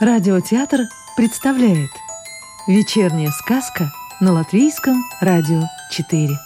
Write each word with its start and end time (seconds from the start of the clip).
Радиотеатр 0.00 0.82
представляет 1.16 1.90
Вечерняя 2.68 3.32
сказка 3.32 3.90
на 4.20 4.32
Латвийском 4.32 5.02
радио 5.20 5.62
4 5.90 6.38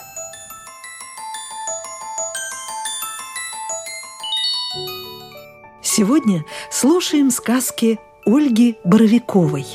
Сегодня 5.83 6.47
слушаем 6.71 7.31
сказки 7.31 8.01
Ольги 8.25 8.79
Боровиковой. 8.85 9.67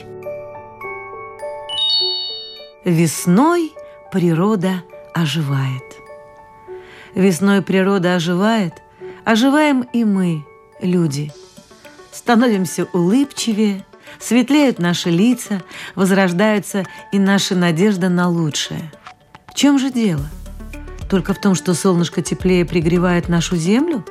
Весной 2.84 3.74
природа 4.12 4.84
оживает 5.14 5.84
Весной 7.14 7.62
природа 7.62 8.16
оживает, 8.16 8.74
оживаем 9.24 9.88
и 9.94 10.04
мы, 10.04 10.44
люди– 10.82 11.32
становимся 12.18 12.88
улыбчивее, 12.94 13.86
светлеют 14.20 14.80
наши 14.80 15.10
лица, 15.10 15.62
возрождаются 15.94 16.84
и 17.12 17.20
наша 17.20 17.56
надежда 17.56 18.10
на 18.10 18.28
лучшее. 18.28 18.92
В 19.46 19.54
чем 19.54 19.78
же 19.78 19.92
дело? 19.92 20.26
Только 21.10 21.34
в 21.34 21.40
том, 21.40 21.54
что 21.54 21.74
солнышко 21.74 22.22
теплее 22.22 22.66
пригревает 22.66 23.30
нашу 23.30 23.56
землю? 23.56 24.04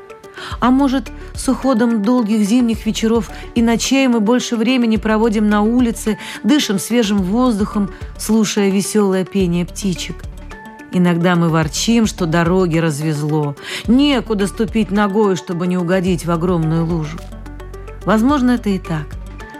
А 0.61 0.70
может, 0.70 1.11
с 1.34 1.48
уходом 1.48 2.02
долгих 2.02 2.47
зимних 2.47 2.87
вечеров 2.87 3.30
и 3.55 3.62
ночей 3.62 4.06
мы 4.06 4.20
больше 4.20 4.56
времени 4.56 4.98
проводим 4.98 5.48
на 5.48 5.62
улице, 5.62 6.19
дышим 6.45 6.78
свежим 6.78 7.19
воздухом, 7.19 7.91
слушая 8.19 8.70
веселое 8.70 9.25
пение 9.25 9.66
птичек? 9.66 10.25
Иногда 10.92 11.34
мы 11.34 11.48
ворчим, 11.48 12.06
что 12.06 12.27
дороги 12.27 12.78
развезло, 12.78 13.56
некуда 13.88 14.47
ступить 14.47 14.91
ногой, 14.91 15.36
чтобы 15.36 15.66
не 15.66 15.77
угодить 15.77 16.25
в 16.25 16.30
огромную 16.30 16.86
лужу. 16.86 17.19
Возможно, 18.07 18.53
это 18.53 18.71
и 18.71 18.79
так. 18.79 19.17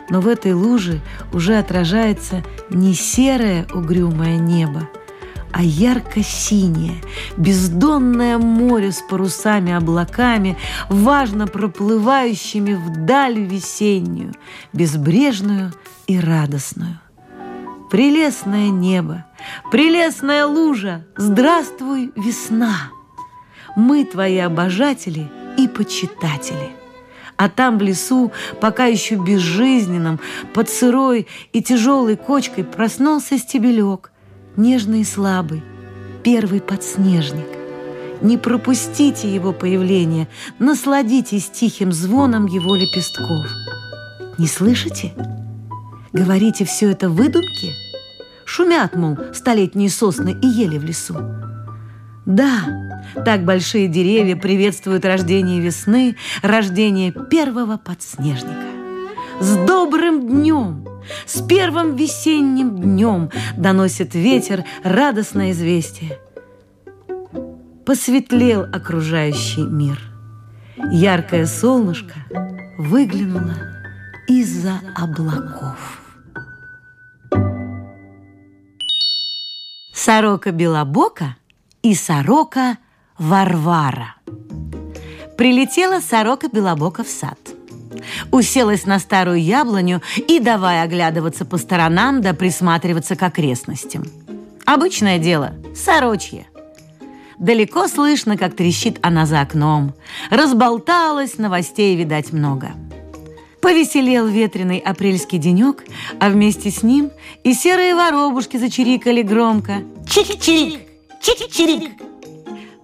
Но 0.09 0.21
в 0.21 0.29
этой 0.29 0.55
луже 0.55 1.01
уже 1.33 1.59
отражается 1.59 2.45
не 2.71 2.95
серое 2.95 3.67
угрюмое 3.75 4.39
небо, 4.39 4.89
а 5.53 5.65
ярко-синее, 5.65 7.03
бездонное 7.37 8.39
море 8.39 8.93
с 8.93 9.03
парусами-облаками, 9.03 10.57
важно 10.89 11.49
проплывающими 11.49 12.75
вдаль 12.75 13.41
весеннюю, 13.41 14.33
безбрежную 14.73 15.73
и 16.07 16.21
радостную. 16.21 17.01
Прелестное 17.91 18.69
небо, 18.69 19.27
прелестная 19.73 20.47
лужа, 20.47 21.05
здравствуй, 21.17 22.13
весна! 22.15 22.91
Мы 23.75 24.05
твои 24.05 24.39
обожатели 24.39 25.29
и 25.59 25.67
почитатели– 25.67 26.71
а 27.37 27.49
там 27.49 27.79
в 27.79 27.83
лесу, 27.83 28.33
пока 28.61 28.87
еще 28.87 29.17
безжизненном, 29.17 30.21
под 30.55 30.69
сырой 30.69 31.27
и 31.53 31.63
тяжелой 31.63 32.17
кочкой 32.17 32.65
проснулся 32.65 33.39
стебелек, 33.39 34.11
нежный 34.57 35.01
и 35.01 35.05
слабый, 35.05 35.63
первый 36.23 36.61
подснежник. 36.61 37.47
Не 38.23 38.39
пропустите 38.39 39.33
его 39.33 39.53
появление, 39.53 40.29
насладитесь 40.59 41.51
тихим 41.51 41.93
звоном 41.93 42.47
его 42.47 42.75
лепестков. 42.75 43.47
Не 44.39 44.47
слышите? 44.47 45.13
Говорите, 46.13 46.65
все 46.65 46.91
это 46.91 47.11
выдумки? 47.11 47.75
Шумят, 48.47 48.97
мол, 48.97 49.19
столетние 49.35 49.91
сосны 49.91 50.39
и 50.41 50.47
ели 50.47 50.79
в 50.79 50.85
лесу. 50.85 51.17
Да, 52.25 52.86
так 53.25 53.45
большие 53.45 53.89
деревья 53.89 54.37
приветствуют 54.37 55.05
рождение 55.05 55.61
весны, 55.61 56.17
рождение 56.43 57.13
первого 57.13 57.77
подснежника. 57.77 58.67
С 59.41 59.57
добрым 59.67 60.27
днем! 60.27 60.87
С 61.25 61.41
первым 61.41 61.95
весенним 61.95 62.77
днем 62.77 63.31
доносит 63.57 64.15
ветер 64.15 64.65
радостное 64.83 65.53
известие. 65.53 66.19
Посветлел 67.85 68.63
окружающий 68.63 69.63
мир. 69.63 70.01
Яркое 70.91 71.47
солнышко 71.47 72.15
выглянуло 72.79 73.55
из-за 74.27 74.81
облаков. 74.97 76.01
Сорока 79.93 80.51
Белобока– 80.51 81.37
и 81.87 81.95
сорока 81.95 82.79
Варвара. 83.19 84.17
Прилетела 85.39 86.01
сорока 86.01 86.49
Белобока 86.49 87.03
в 87.03 87.09
сад. 87.09 87.39
Уселась 88.31 88.85
на 88.85 88.99
старую 88.99 89.43
яблоню 89.43 90.03
и 90.17 90.39
давай 90.39 90.83
оглядываться 90.83 91.47
по 91.47 91.57
сторонам 91.57 92.21
да 92.21 92.35
присматриваться 92.35 93.17
к 93.17 93.23
окрестностям. 93.23 94.05
Обычное 94.67 95.19
дело, 95.19 95.55
сорочье. 95.75 96.47
Далеко 97.39 97.89
слышно, 97.89 98.37
как 98.37 98.55
трещит 98.55 98.99
она 99.03 99.25
за 99.25 99.41
окном. 99.41 99.95
Разболталась, 100.31 101.39
новостей, 101.39 101.97
видать, 101.97 102.33
много. 102.33 102.73
Повеселел 103.63 104.27
ветреный 104.27 104.79
апрельский 104.79 105.39
денек, 105.39 105.85
а 106.21 106.29
вместе 106.29 106.71
с 106.71 106.83
ним 106.83 107.11
и 107.45 107.55
серые 107.55 107.95
воробушки 107.95 108.59
зачирикали 108.59 109.23
громко. 109.23 109.83
Чик-чирик! 110.07 110.81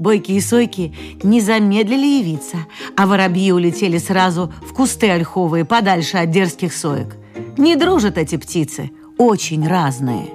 Чик-чирик! 0.02 0.12
Бойкие 0.12 0.40
сойки 0.40 0.92
не 1.22 1.40
замедлили 1.40 2.18
явиться, 2.18 2.66
а 2.96 3.06
воробьи 3.06 3.52
улетели 3.52 3.98
сразу 3.98 4.52
в 4.68 4.72
кусты 4.72 5.10
ольховые, 5.10 5.64
подальше 5.64 6.18
от 6.18 6.30
дерзких 6.30 6.74
соек. 6.74 7.16
Не 7.56 7.76
дружат 7.76 8.18
эти 8.18 8.36
птицы, 8.36 8.90
очень 9.18 9.66
разные. 9.68 10.26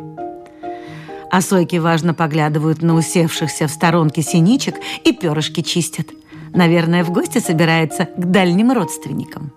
А 1.30 1.42
сойки 1.42 1.76
важно 1.76 2.14
поглядывают 2.14 2.82
на 2.82 2.96
усевшихся 2.96 3.68
в 3.68 3.72
сторонке 3.72 4.22
синичек 4.22 4.76
и 5.04 5.12
перышки 5.12 5.62
чистят. 5.62 6.08
Наверное, 6.54 7.04
в 7.04 7.12
гости 7.12 7.40
собирается 7.40 8.06
к 8.06 8.32
дальним 8.32 8.72
родственникам. 8.72 9.52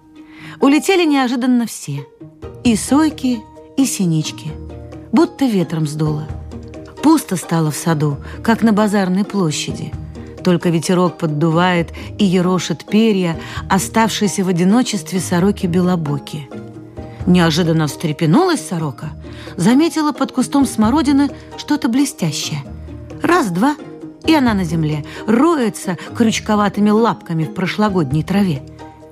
Улетели 0.61 1.05
неожиданно 1.05 1.67
все. 1.67 2.05
И 2.65 2.77
сойки, 2.77 3.39
и 3.77 3.87
синички. 3.87 4.51
Будто 5.13 5.45
ветром 5.47 5.87
сдуло. 5.87 6.27
Пусто 7.03 7.37
стало 7.37 7.71
в 7.71 7.77
саду, 7.77 8.17
как 8.43 8.63
на 8.63 8.73
базарной 8.73 9.25
площади. 9.25 9.93
Только 10.45 10.71
ветерок 10.71 11.19
поддувает 11.19 11.93
и 12.19 12.25
ерошит 12.25 12.85
перья, 12.85 13.39
оставшиеся 13.69 14.45
в 14.45 14.49
одиночестве 14.49 15.21
сороки 15.21 15.67
белобоки. 15.67 16.49
Неожиданно 17.27 17.87
встрепенулась 17.87 18.67
сорока, 18.67 19.11
заметила 19.57 20.13
под 20.13 20.33
кустом 20.33 20.67
смородины 20.67 21.31
что-то 21.57 21.89
блестящее. 21.89 22.63
Раз-два, 23.23 23.77
и 24.27 24.35
она 24.35 24.55
на 24.55 24.65
земле, 24.65 25.05
роется 25.27 25.99
крючковатыми 26.17 26.91
лапками 26.91 27.45
в 27.45 27.53
прошлогодней 27.53 28.23
траве. 28.23 28.63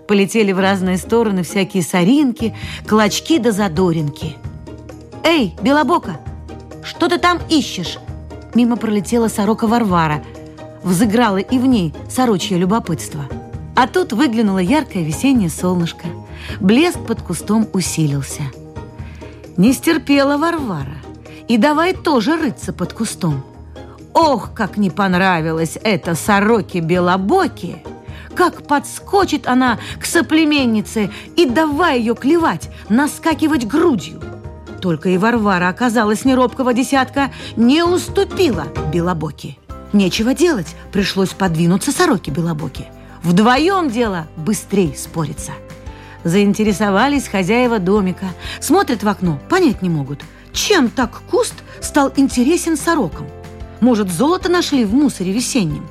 Полетели 0.06 0.52
в 0.52 0.58
разные 0.58 0.96
стороны 0.96 1.42
всякие 1.42 1.82
соринки, 1.82 2.56
клочки 2.86 3.38
да 3.38 3.52
задоринки. 3.52 4.36
«Эй, 5.22 5.54
Белобока!» 5.60 6.18
Что 6.88 7.08
ты 7.08 7.18
там 7.18 7.38
ищешь?» 7.50 7.98
Мимо 8.54 8.76
пролетела 8.76 9.28
сорока 9.28 9.66
Варвара. 9.66 10.24
Взыграла 10.82 11.38
и 11.38 11.58
в 11.58 11.66
ней 11.66 11.94
сорочье 12.08 12.58
любопытство. 12.58 13.24
А 13.74 13.86
тут 13.86 14.12
выглянуло 14.12 14.58
яркое 14.58 15.04
весеннее 15.04 15.50
солнышко. 15.50 16.06
Блеск 16.60 16.98
под 17.06 17.22
кустом 17.22 17.68
усилился. 17.72 18.42
Не 19.56 19.72
стерпела 19.72 20.36
Варвара. 20.36 20.96
И 21.48 21.56
давай 21.56 21.94
тоже 21.94 22.36
рыться 22.36 22.72
под 22.72 22.92
кустом. 22.92 23.44
Ох, 24.14 24.50
как 24.54 24.76
не 24.76 24.90
понравилось 24.90 25.78
это 25.82 26.14
сороке 26.14 26.80
белобоке! 26.80 27.82
Как 28.34 28.66
подскочит 28.66 29.46
она 29.46 29.78
к 30.00 30.04
соплеменнице 30.04 31.10
и 31.36 31.46
давай 31.46 31.98
ее 31.98 32.14
клевать, 32.14 32.70
наскакивать 32.88 33.66
грудью. 33.66 34.20
Только 34.80 35.08
и 35.10 35.18
Варвара 35.18 35.68
оказалась 35.68 36.24
неробкого 36.24 36.72
десятка, 36.72 37.32
не 37.56 37.82
уступила 37.82 38.66
Белобоке. 38.92 39.56
Нечего 39.92 40.34
делать, 40.34 40.76
пришлось 40.92 41.30
подвинуться 41.30 41.92
сороке 41.92 42.30
Белобоке. 42.30 42.86
Вдвоем 43.22 43.90
дело 43.90 44.26
быстрей 44.36 44.94
спорится. 44.96 45.52
Заинтересовались 46.24 47.28
хозяева 47.28 47.78
домика. 47.78 48.26
Смотрят 48.60 49.02
в 49.02 49.08
окно, 49.08 49.38
понять 49.48 49.82
не 49.82 49.88
могут, 49.88 50.20
чем 50.52 50.90
так 50.90 51.22
куст 51.30 51.54
стал 51.80 52.12
интересен 52.16 52.76
сорокам. 52.76 53.26
Может, 53.80 54.10
золото 54.10 54.48
нашли 54.48 54.84
в 54.84 54.92
мусоре 54.92 55.32
весеннем? 55.32 55.86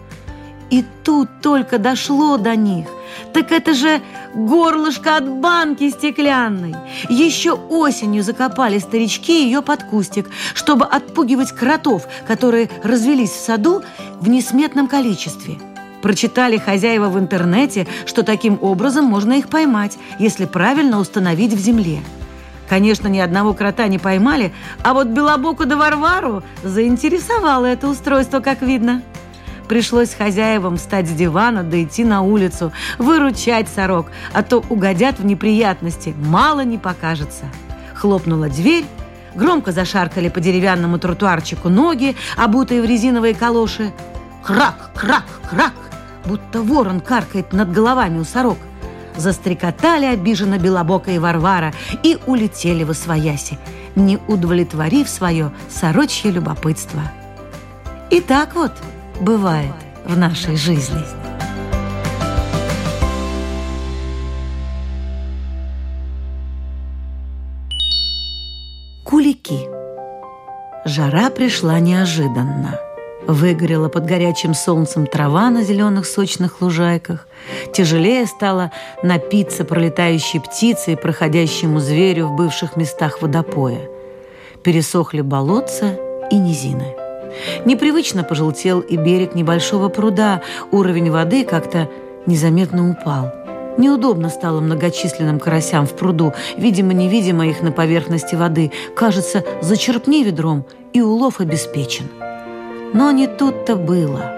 И 0.70 0.84
тут 1.04 1.42
только 1.42 1.80
дошло 1.80 2.38
до 2.38 2.56
них. 2.56 2.88
Так 3.34 3.52
это 3.52 3.74
же 3.74 4.02
горлышко 4.34 5.18
от 5.18 5.28
банки 5.28 5.90
стеклянной. 5.90 6.76
Еще 7.10 7.54
осенью 7.54 8.24
закопали 8.24 8.80
старички 8.80 9.44
ее 9.46 9.62
под 9.62 9.84
кустик, 9.84 10.30
чтобы 10.54 10.86
отпугивать 10.86 11.52
кротов, 11.52 12.08
которые 12.28 12.70
развелись 12.84 13.32
в 13.32 13.40
саду 13.40 13.84
в 14.20 14.30
несметном 14.30 14.88
количестве. 14.88 15.58
Прочитали 16.02 16.58
хозяева 16.58 17.10
в 17.10 17.18
интернете, 17.18 17.88
что 18.06 18.24
таким 18.24 18.60
образом 18.62 19.06
можно 19.06 19.34
их 19.34 19.50
поймать, 19.50 19.98
если 20.20 20.46
правильно 20.46 21.00
установить 21.00 21.54
в 21.54 21.60
земле. 21.60 22.00
Конечно, 22.70 23.08
ни 23.08 23.20
одного 23.20 23.54
крота 23.54 23.88
не 23.88 23.98
поймали, 23.98 24.54
а 24.84 24.94
вот 24.94 25.08
Белобоку 25.08 25.66
да 25.66 25.78
Варвару 25.78 26.44
заинтересовало 26.64 27.66
это 27.66 27.88
устройство, 27.88 28.42
как 28.42 28.62
видно. 28.62 29.02
Пришлось 29.68 30.14
хозяевам 30.14 30.78
встать 30.78 31.08
с 31.08 31.12
дивана 31.12 31.64
да 31.64 31.78
на 32.06 32.22
улицу, 32.22 32.72
выручать 32.98 33.68
сорок, 33.68 34.08
а 34.34 34.44
то 34.44 34.64
угодят 34.70 35.20
в 35.20 35.26
неприятности, 35.26 36.16
мало 36.18 36.62
не 36.62 36.78
покажется. 36.78 37.46
Хлопнула 37.94 38.48
дверь, 38.48 38.86
громко 39.36 39.72
зашаркали 39.72 40.30
по 40.30 40.40
деревянному 40.40 41.00
тротуарчику 41.00 41.70
ноги, 41.70 42.16
обутые 42.38 42.82
в 42.82 42.86
резиновые 42.86 43.34
калоши. 43.34 43.92
Крак, 44.44 44.92
крак, 44.96 45.26
крак, 45.50 45.74
будто 46.26 46.62
ворон 46.62 47.02
каркает 47.02 47.52
над 47.52 47.72
головами 47.72 48.20
у 48.20 48.24
сорок. 48.24 48.58
Застрекотали 49.18 50.06
обиженно 50.06 50.60
Белобока 50.60 51.12
и 51.12 51.18
Варвара 51.18 51.74
и 52.04 52.18
улетели 52.28 52.84
во 52.84 52.94
свояси, 52.94 53.58
не 53.96 54.20
удовлетворив 54.28 55.10
свое 55.10 55.52
сорочье 55.70 56.32
любопытство. 56.32 57.02
И 58.12 58.22
так 58.22 58.56
вот– 58.56 58.72
бывает 59.20 59.74
в 60.06 60.18
нашей 60.18 60.56
жизни. 60.56 61.04
Кулики. 69.04 69.70
Жара 70.86 71.30
пришла 71.30 71.80
неожиданно. 71.80 72.80
Выгорела 73.26 73.90
под 73.90 74.06
горячим 74.06 74.54
солнцем 74.54 75.06
трава 75.06 75.50
на 75.50 75.64
зеленых 75.64 76.06
сочных 76.06 76.62
лужайках. 76.62 77.28
Тяжелее 77.74 78.26
стало 78.26 78.72
напиться 79.04 79.66
пролетающей 79.66 80.40
птицы 80.40 80.94
и 80.94 80.96
проходящему 80.96 81.80
зверю 81.80 82.28
в 82.28 82.36
бывших 82.36 82.78
местах 82.78 83.22
водопоя. 83.22 83.90
Пересохли 84.64 85.22
болотца 85.22 85.98
и 86.32 86.38
низины. 86.38 87.07
Непривычно 87.66 88.24
пожелтел 88.24 88.80
и 88.80 88.98
берег 88.98 89.36
небольшого 89.36 89.90
пруда, 89.90 90.42
уровень 90.72 91.12
воды 91.12 91.44
как-то 91.44 91.90
незаметно 92.26 92.90
упал. 92.90 93.32
Неудобно 93.78 94.30
стало 94.30 94.60
многочисленным 94.60 95.40
карасям 95.40 95.86
в 95.86 95.94
пруду, 95.94 96.34
видимо-невидимо 96.58 97.48
их 97.48 97.62
на 97.62 97.72
поверхности 97.72 98.36
воды. 98.36 98.72
Кажется, 98.96 99.44
зачерпни 99.62 100.24
ведром, 100.24 100.66
и 100.94 101.02
улов 101.02 101.40
обеспечен. 101.40 102.06
Но 102.94 103.12
не 103.12 103.28
тут-то 103.28 103.76
было. 103.76 104.34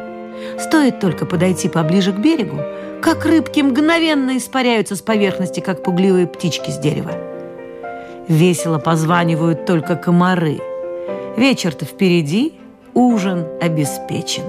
Стоит 0.59 0.99
только 0.99 1.25
подойти 1.25 1.69
поближе 1.69 2.11
к 2.11 2.17
берегу, 2.17 2.57
как 3.01 3.25
рыбки 3.25 3.61
мгновенно 3.61 4.37
испаряются 4.37 4.95
с 4.95 5.01
поверхности, 5.01 5.61
как 5.61 5.83
пугливые 5.83 6.27
птички 6.27 6.69
с 6.69 6.77
дерева. 6.77 7.11
Весело 8.27 8.77
позванивают 8.77 9.65
только 9.65 9.95
комары. 9.95 10.59
Вечер-то 11.37 11.85
впереди, 11.85 12.58
Ужин 12.93 13.45
обеспечен. 13.61 14.43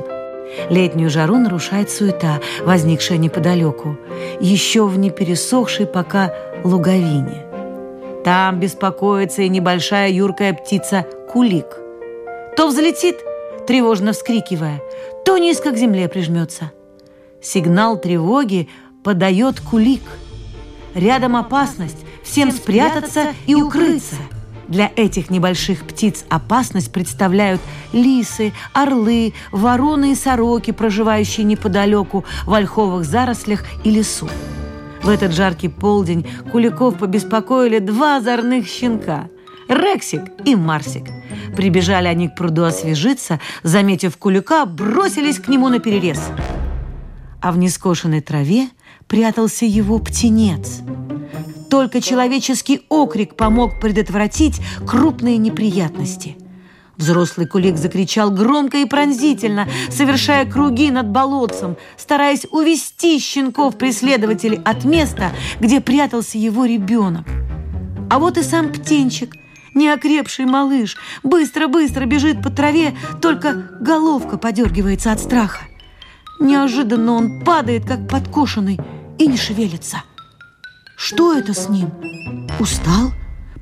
Летнюю 0.69 1.11
жару 1.11 1.37
нарушает 1.37 1.91
суета, 1.91 2.41
возникшая 2.65 3.19
неподалеку, 3.19 3.97
еще 4.41 4.87
в 4.87 4.99
непересохшей 4.99 5.87
пока 5.87 6.35
луговине. 6.65 7.45
Там 8.25 8.61
беспокоится 8.61 9.43
и 9.43 9.49
небольшая 9.49 10.11
юркая 10.11 10.53
птица 10.53 11.07
кулик. 11.33 11.79
То 12.57 12.69
взлетит, 12.69 13.17
тревожно 13.67 14.13
вскрикивая, 14.13 14.81
то 15.25 15.39
низко 15.39 15.71
к 15.71 15.77
земле 15.77 16.09
прижмется. 16.09 16.73
Сигнал 17.41 17.99
тревоги 17.99 18.69
подает 19.05 19.61
кулик. 19.61 20.03
Рядом 20.95 21.37
опасность, 21.37 21.99
всем 22.25 22.51
спрятаться 22.51 23.29
и 23.47 23.55
укрыться– 23.55 24.17
для 24.71 24.91
этих 24.97 25.31
небольших 25.31 25.85
птиц 25.85 26.25
опасность 26.31 26.93
представляют 26.93 27.61
лисы, 27.93 28.53
орлы, 28.73 29.35
вороны 29.53 30.13
и 30.13 30.15
сороки, 30.15 30.71
проживающие 30.71 31.45
неподалеку 31.45 32.25
в 32.47 32.55
ольховых 32.55 33.05
зарослях 33.05 33.65
и 33.85 33.91
лесу. 33.91 34.31
В 35.03 35.09
этот 35.09 35.33
жаркий 35.33 35.69
полдень 35.69 36.27
Куликов 36.53 36.99
побеспокоили 36.99 37.81
два 37.81 38.19
озорных 38.19 38.67
щенка– 38.67 39.29
Рексик 39.69 40.23
и 40.45 40.57
Марсик. 40.57 41.05
Прибежали 41.57 42.07
они 42.09 42.29
к 42.29 42.35
пруду 42.35 42.65
освежиться, 42.65 43.41
заметив 43.63 44.17
Кулика, 44.17 44.67
бросились 44.67 45.39
к 45.39 45.49
нему 45.49 45.69
на 45.69 45.79
перерез. 45.79 46.21
А 47.41 47.53
в 47.53 47.59
нескошенной 47.59 48.21
траве 48.21 48.69
прятался 49.07 49.65
его 49.65 49.99
птенец– 49.99 50.81
только 51.71 52.03
человеческий 52.03 52.85
окрик 52.89 53.37
помог 53.37 53.81
предотвратить 53.81 54.61
крупные 54.87 55.39
неприятности. 55.39 56.37
Взрослый 56.97 57.47
кулик 57.47 57.79
закричал 57.79 58.31
громко 58.31 58.77
и 58.79 58.85
пронзительно, 58.85 59.67
совершая 59.89 60.45
круги 60.45 60.91
над 60.91 61.09
болотцем, 61.09 61.77
стараясь 61.97 62.45
увести 62.51 63.19
щенков 63.19 63.79
преследователей 63.79 64.61
от 64.63 64.85
места, 64.85 65.31
где 65.61 65.81
прятался 65.81 66.37
его 66.37 66.67
ребенок. 66.67 67.25
А 68.11 68.19
вот 68.19 68.37
и 68.37 68.43
сам 68.43 68.71
птенчик, 68.71 69.35
неокрепший 69.75 70.45
малыш, 70.45 70.99
быстро-быстро 71.23 72.05
бежит 72.05 72.43
по 72.43 72.51
траве, 72.51 72.95
только 73.23 73.55
головка 73.81 74.37
подергивается 74.37 75.13
от 75.13 75.21
страха. 75.21 75.63
Неожиданно 76.39 77.13
он 77.13 77.45
падает, 77.45 77.87
как 77.87 78.07
подкошенный, 78.09 78.79
и 79.19 79.27
не 79.27 79.39
шевелится. 79.39 80.03
Что 81.03 81.33
это 81.33 81.55
с 81.55 81.71
ним? 81.71 81.91
Устал? 82.59 83.13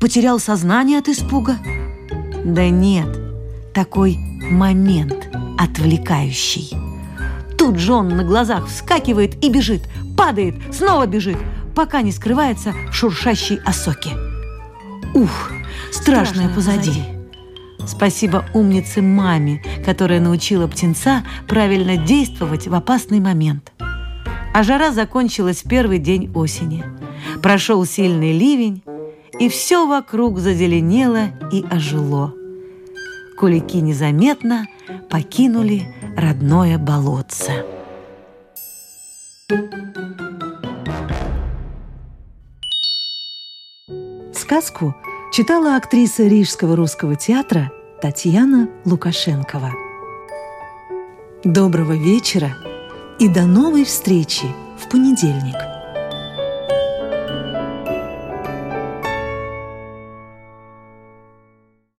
Потерял 0.01 0.41
сознание 0.41 0.99
от 0.99 1.09
испуга? 1.09 1.57
Да 2.45 2.69
нет, 2.69 3.17
такой 3.73 4.19
момент 4.51 5.29
отвлекающий. 5.57 6.77
Тут 7.57 7.79
же 7.79 7.93
он 7.93 8.09
на 8.09 8.25
глазах 8.25 8.67
вскакивает 8.67 9.43
и 9.45 9.51
бежит, 9.51 9.83
падает, 10.17 10.57
снова 10.75 11.07
бежит, 11.07 11.37
пока 11.77 12.03
не 12.03 12.11
скрывается 12.11 12.75
в 12.91 12.93
шуршащей 12.93 13.61
осоке. 13.65 14.11
Ух, 15.15 15.53
страшное 15.93 16.53
позади. 16.53 17.05
Спасибо 17.87 18.47
умнице 18.53 19.01
маме, 19.01 19.63
которая 19.87 20.19
научила 20.19 20.67
птенца 20.67 21.23
правильно 21.47 21.97
действовать 21.97 22.67
в 22.67 22.75
опасный 22.75 23.21
момент. 23.21 23.73
А 24.53 24.65
жара 24.65 24.91
закончилась 24.91 25.63
в 25.63 25.69
первый 25.69 26.01
день 26.01 26.33
осени– 26.35 26.85
Прошел 27.43 27.85
сильный 27.85 28.33
ливень, 28.33 28.83
и 29.39 29.49
все 29.49 29.87
вокруг 29.87 30.39
зазеленело 30.39 31.29
и 31.53 31.65
ожило. 31.71 32.35
Кулики 33.39 33.77
незаметно 33.77 34.67
покинули 35.09 35.95
родное 36.17 36.79
болотце. 36.79 37.65
Сказку 44.33 44.95
читала 45.33 45.77
актриса 45.77 46.25
Рижского 46.25 46.75
русского 46.75 47.17
театра 47.17 47.71
Татьяна 48.01 48.69
Лукашенкова. 48.85 49.73
Доброго 51.45 51.93
вечера 51.93 52.57
и 53.19 53.29
до 53.29 53.45
новой 53.47 53.85
встречи 53.85 54.47
в 54.79 54.89
понедельник. 54.91 55.68